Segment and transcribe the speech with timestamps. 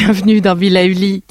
[0.00, 1.24] Bienvenue dans Villa Uli.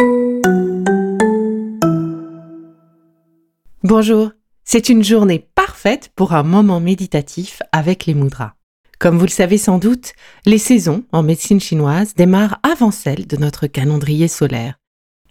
[3.81, 4.31] Bonjour,
[4.65, 8.55] c'est une journée parfaite pour un moment méditatif avec les mudras.
[8.99, 10.11] Comme vous le savez sans doute,
[10.45, 14.77] les saisons en médecine chinoise démarrent avant celles de notre calendrier solaire.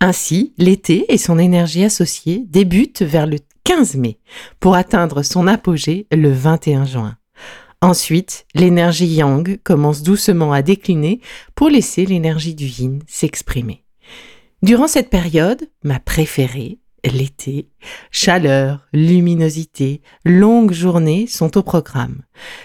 [0.01, 4.19] Ainsi, l'été et son énergie associée débutent vers le 15 mai
[4.61, 7.19] pour atteindre son apogée le 21 juin.
[7.87, 11.21] Ensuite, l'énergie yang commence doucement à décliner
[11.55, 13.85] pour laisser l'énergie du yin s'exprimer.
[14.61, 17.69] Durant cette période, ma préférée, l'été,
[18.11, 22.23] chaleur, luminosité, longues journées sont au programme.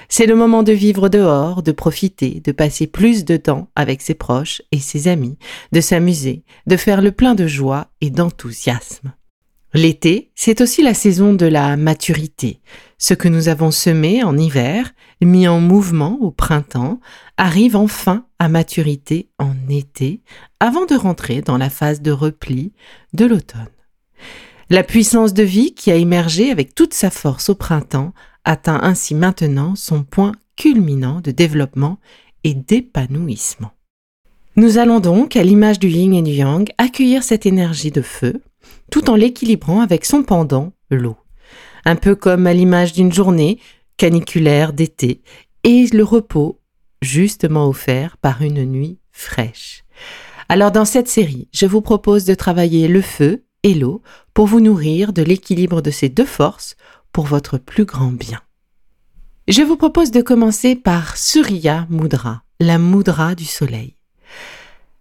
[0.10, 4.16] C'est le moment de vivre dehors, de profiter, de passer plus de temps avec ses
[4.16, 5.38] proches et ses amis,
[5.72, 9.14] de s'amuser, de faire le plein de joie et d'enthousiasme.
[9.76, 12.60] L'été, c'est aussi la saison de la maturité.
[13.04, 17.00] Ce que nous avons semé en hiver, mis en mouvement au printemps,
[17.36, 20.22] arrive enfin à maturité en été,
[20.60, 22.74] avant de rentrer dans la phase de repli
[23.14, 23.66] de l'automne.
[24.70, 28.14] La puissance de vie qui a émergé avec toute sa force au printemps
[28.46, 31.98] atteint ainsi maintenant son point culminant de développement
[32.44, 33.72] et d'épanouissement.
[34.58, 38.44] Nous allons donc, à l'image du yin et du yang, accueillir cette énergie de feu,
[38.92, 41.18] tout en l'équilibrant avec son pendant, l'eau.
[41.86, 43.60] Un peu comme à l'image d'une journée
[43.98, 45.22] caniculaire d'été,
[45.64, 46.60] et le repos
[47.02, 49.84] justement offert par une nuit fraîche.
[50.50, 54.02] Alors dans cette série, je vous propose de travailler le feu et l'eau
[54.34, 56.76] pour vous nourrir de l'équilibre de ces deux forces
[57.12, 58.42] pour votre plus grand bien.
[59.48, 63.96] Je vous propose de commencer par Surya Mudra, la Mudra du soleil.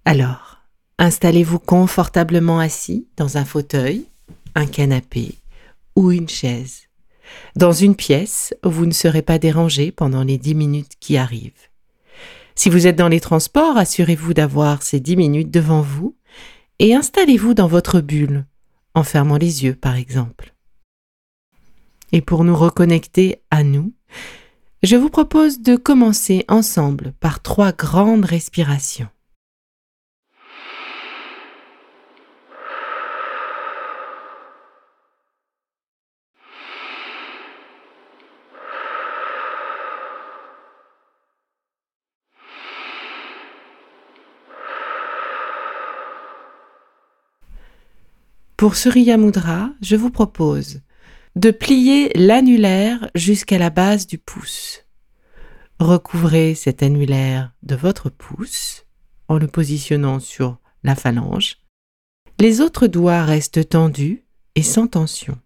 [0.05, 0.59] Alors,
[0.99, 4.07] installez-vous confortablement assis dans un fauteuil,
[4.55, 5.35] un canapé
[5.97, 6.83] ou une chaise.
[7.57, 11.69] Dans une pièce, vous ne serez pas dérangé pendant les dix minutes qui arrivent.
[12.55, 16.17] Si vous êtes dans les transports, assurez-vous d'avoir ces dix minutes devant vous
[16.79, 18.47] et installez-vous dans votre bulle,
[18.95, 20.55] en fermant les yeux par exemple.
[22.13, 23.93] Et pour nous reconnecter à nous,
[24.83, 29.09] je vous propose de commencer ensemble par trois grandes respirations.
[48.61, 50.83] Pour Surya Mudra, je vous propose
[51.35, 54.85] de plier l'annulaire jusqu'à la base du pouce.
[55.79, 58.85] Recouvrez cet annulaire de votre pouce
[59.29, 61.57] en le positionnant sur la phalange.
[62.39, 65.39] Les autres doigts restent tendus et sans tension.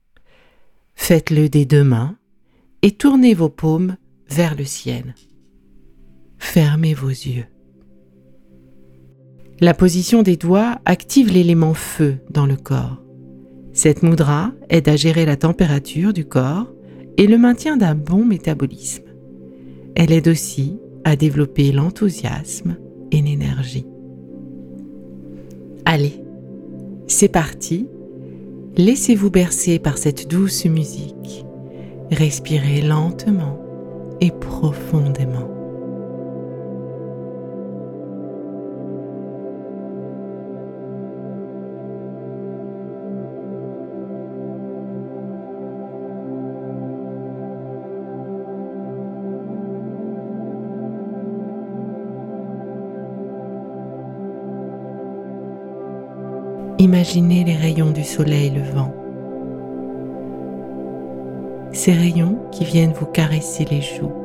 [0.97, 2.17] Faites-le des deux mains
[2.83, 3.97] et tournez vos paumes
[4.29, 5.15] vers le ciel.
[6.39, 7.47] Fermez vos yeux.
[9.61, 13.04] La position des doigts active l'élément feu dans le corps.
[13.75, 16.73] Cette mudra aide à gérer la température du corps
[17.17, 19.03] et le maintien d'un bon métabolisme.
[19.97, 22.77] Elle aide aussi à développer l'enthousiasme
[23.11, 23.87] et l'énergie.
[25.85, 26.23] Allez,
[27.09, 27.89] c'est parti.
[28.77, 31.45] Laissez-vous bercer par cette douce musique.
[32.13, 33.61] Respirez lentement
[34.21, 35.54] et profondément.
[56.85, 58.95] Imaginez les rayons du soleil levant.
[61.73, 64.24] Ces rayons qui viennent vous caresser les joues.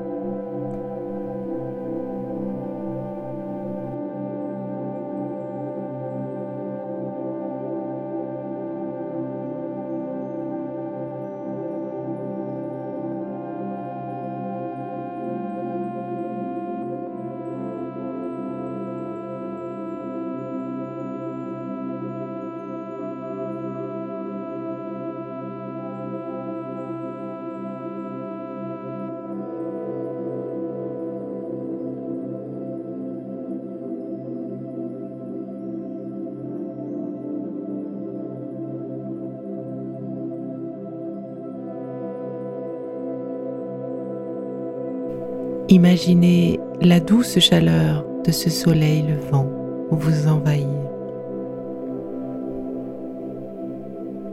[45.71, 49.47] Imaginez la douce chaleur de ce soleil levant
[49.91, 50.65] vous envahir.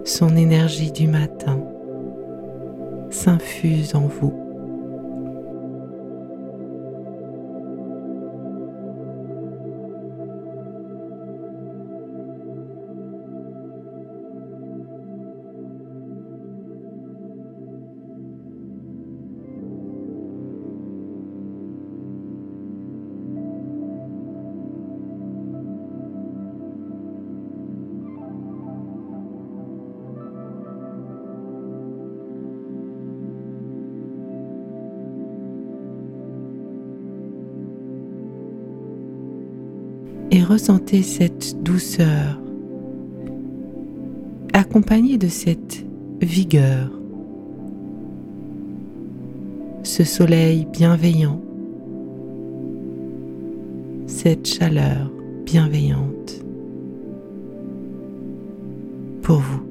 [0.07, 1.61] Son énergie du matin
[3.11, 4.46] s'infuse en vous.
[40.47, 42.41] Ressentez cette douceur
[44.53, 45.85] accompagnée de cette
[46.21, 46.91] vigueur,
[49.83, 51.41] ce soleil bienveillant,
[54.07, 55.11] cette chaleur
[55.45, 56.45] bienveillante
[59.23, 59.66] pour vous.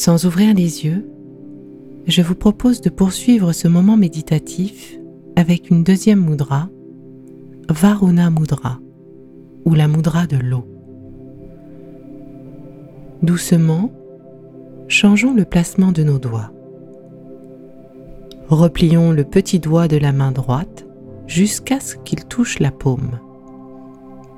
[0.00, 1.06] Sans ouvrir les yeux,
[2.06, 4.98] je vous propose de poursuivre ce moment méditatif
[5.36, 6.70] avec une deuxième mudra,
[7.68, 8.78] Varuna Mudra,
[9.66, 10.66] ou la mudra de l'eau.
[13.22, 13.92] Doucement,
[14.88, 16.50] changeons le placement de nos doigts.
[18.48, 20.86] Replions le petit doigt de la main droite
[21.26, 23.20] jusqu'à ce qu'il touche la paume.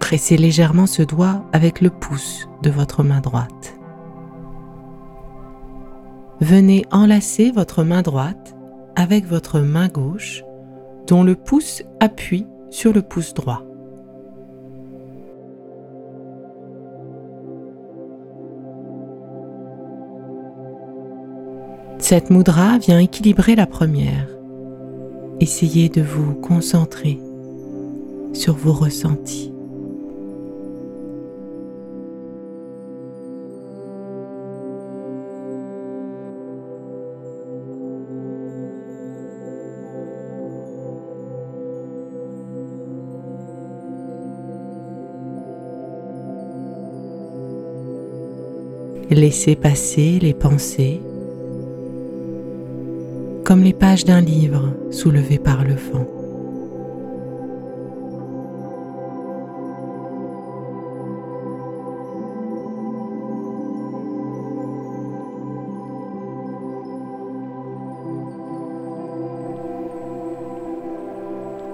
[0.00, 3.76] Pressez légèrement ce doigt avec le pouce de votre main droite
[6.42, 8.56] venez enlacer votre main droite
[8.96, 10.42] avec votre main gauche
[11.06, 13.62] dont le pouce appuie sur le pouce droit.
[21.98, 24.26] Cette mudra vient équilibrer la première.
[25.38, 27.20] Essayez de vous concentrer
[28.32, 29.51] sur vos ressentis.
[49.14, 51.02] Laissez passer les pensées
[53.44, 56.06] comme les pages d'un livre soulevées par le vent.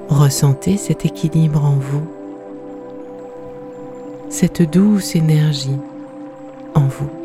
[0.09, 2.03] Ressentez cet équilibre en vous,
[4.29, 5.79] cette douce énergie
[6.75, 7.18] en vous.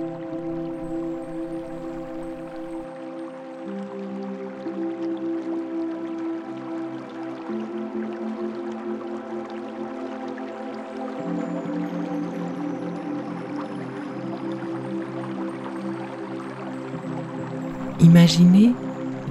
[18.03, 18.73] Imaginez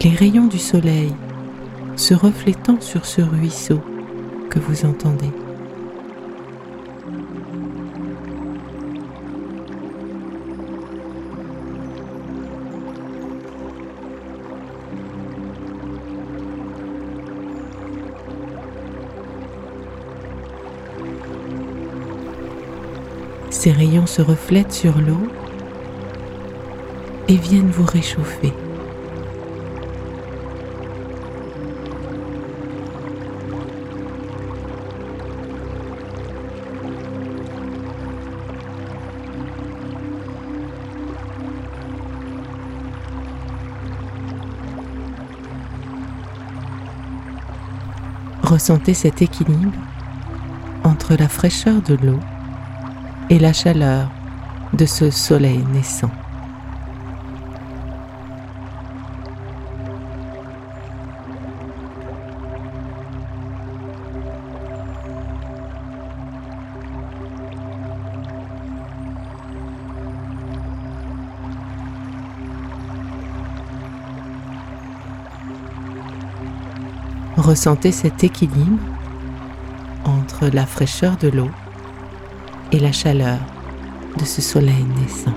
[0.03, 1.13] les rayons du soleil
[1.95, 3.81] se reflétant sur ce ruisseau
[4.49, 5.31] que vous entendez.
[23.51, 25.21] Ces rayons se reflètent sur l'eau
[27.29, 28.53] et viennent vous réchauffer.
[48.53, 49.73] Ressentez cet équilibre
[50.85, 52.21] entre la fraîcheur de l'eau
[53.31, 54.11] et la chaleur
[54.75, 56.11] de ce soleil naissant.
[77.43, 78.79] Ressentez cet équilibre
[80.05, 81.51] entre la fraîcheur de l'eau
[82.71, 83.41] et la chaleur
[84.17, 85.35] de ce soleil naissant.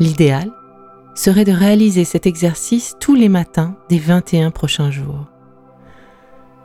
[0.00, 0.50] L'idéal
[1.14, 5.26] serait de réaliser cet exercice tous les matins des 21 prochains jours.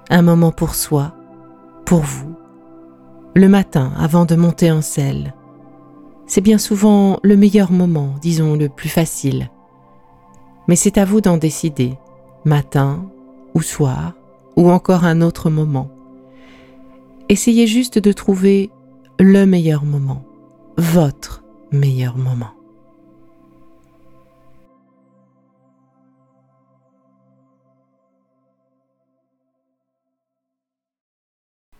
[0.09, 1.13] Un moment pour soi,
[1.85, 2.35] pour vous,
[3.35, 5.35] le matin avant de monter en selle.
[6.25, 9.51] C'est bien souvent le meilleur moment, disons le plus facile.
[10.67, 11.97] Mais c'est à vous d'en décider,
[12.45, 13.05] matin
[13.53, 14.13] ou soir,
[14.55, 15.89] ou encore un autre moment.
[17.29, 18.71] Essayez juste de trouver
[19.19, 20.23] le meilleur moment,
[20.77, 22.58] votre meilleur moment.